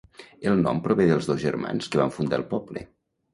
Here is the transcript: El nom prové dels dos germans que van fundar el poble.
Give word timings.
El 0.51 0.61
nom 0.61 0.79
prové 0.87 1.05
dels 1.11 1.27
dos 1.33 1.43
germans 1.43 1.93
que 1.97 2.01
van 2.03 2.15
fundar 2.17 2.41
el 2.43 2.47
poble. 2.57 2.85